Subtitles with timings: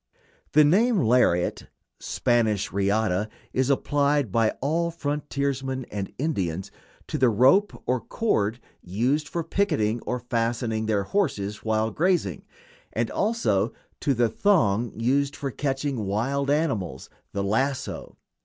[0.53, 1.67] The name "lariat"
[1.99, 6.71] (Spanish, riata) is applied by all frontiersmen and Indians
[7.05, 12.41] to the rope or cord used for picketing or fastening their horses while grazing,
[12.91, 18.17] and also to the thong used for catching wild animals the lasso.